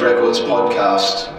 Records 0.00 0.40
podcast. 0.40 1.35